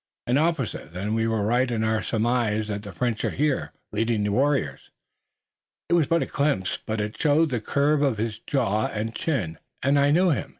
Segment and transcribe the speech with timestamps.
[0.25, 0.89] "An officer.
[0.91, 4.89] Then we were right in our surmise that the French are here, leading the warriors."
[5.89, 9.59] "It was but a glimpse, but it showed the curve of his jaw and chin,
[9.83, 10.49] and I knew him.